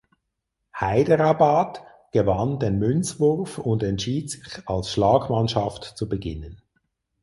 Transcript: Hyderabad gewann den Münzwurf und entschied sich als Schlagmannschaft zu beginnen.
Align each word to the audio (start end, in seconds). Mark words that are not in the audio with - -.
Hyderabad 0.73 1.83
gewann 2.11 2.57
den 2.57 2.79
Münzwurf 2.79 3.59
und 3.59 3.83
entschied 3.83 4.31
sich 4.31 4.67
als 4.67 4.91
Schlagmannschaft 4.91 5.83
zu 5.95 6.09
beginnen. 6.09 6.59